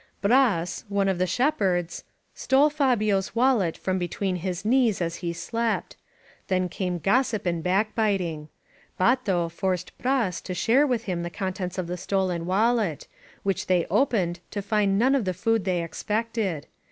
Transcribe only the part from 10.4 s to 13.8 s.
to share with him the contents of the stolen wallet, which